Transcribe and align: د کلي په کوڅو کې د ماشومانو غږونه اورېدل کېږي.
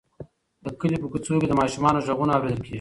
د 0.63 0.65
کلي 0.79 0.97
په 1.01 1.07
کوڅو 1.11 1.35
کې 1.41 1.47
د 1.49 1.53
ماشومانو 1.61 2.03
غږونه 2.07 2.31
اورېدل 2.33 2.57
کېږي. 2.63 2.69